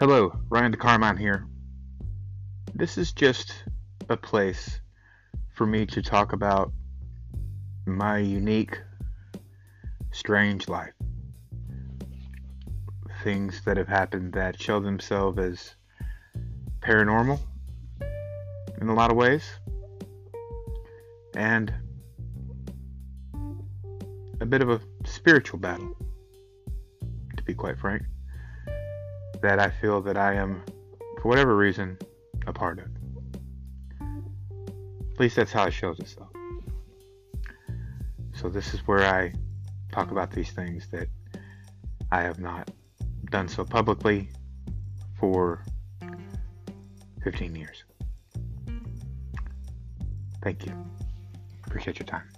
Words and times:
Hello, 0.00 0.32
Ryan 0.48 0.72
DeCarmine 0.72 1.18
here. 1.18 1.44
This 2.72 2.96
is 2.98 3.10
just 3.10 3.64
a 4.08 4.16
place 4.16 4.80
for 5.56 5.66
me 5.66 5.86
to 5.86 6.00
talk 6.00 6.32
about 6.32 6.70
my 7.84 8.18
unique, 8.18 8.80
strange 10.12 10.68
life. 10.68 10.92
Things 13.24 13.60
that 13.64 13.76
have 13.76 13.88
happened 13.88 14.34
that 14.34 14.62
show 14.62 14.78
themselves 14.78 15.36
as 15.36 15.74
paranormal 16.78 17.40
in 18.80 18.88
a 18.88 18.94
lot 18.94 19.10
of 19.10 19.16
ways, 19.16 19.50
and 21.34 21.74
a 24.40 24.46
bit 24.46 24.62
of 24.62 24.70
a 24.70 24.80
spiritual 25.04 25.58
battle, 25.58 25.96
to 27.36 27.42
be 27.42 27.52
quite 27.52 27.76
frank 27.76 28.04
that 29.42 29.58
I 29.58 29.70
feel 29.70 30.00
that 30.02 30.16
I 30.16 30.34
am, 30.34 30.62
for 31.20 31.28
whatever 31.28 31.56
reason, 31.56 31.98
a 32.46 32.52
part 32.52 32.78
of. 32.78 32.86
At 35.12 35.20
least 35.20 35.36
that's 35.36 35.52
how 35.52 35.64
it 35.64 35.72
shows 35.72 35.98
itself. 35.98 36.30
So 38.34 38.48
this 38.48 38.72
is 38.74 38.80
where 38.86 39.04
I 39.04 39.32
talk 39.92 40.10
about 40.10 40.30
these 40.30 40.50
things 40.52 40.88
that 40.92 41.08
I 42.12 42.22
have 42.22 42.38
not 42.38 42.70
done 43.30 43.48
so 43.48 43.64
publicly 43.64 44.30
for 45.18 45.64
15 47.22 47.56
years. 47.56 47.84
Thank 50.42 50.66
you. 50.66 50.72
Appreciate 51.66 51.98
your 51.98 52.06
time. 52.06 52.28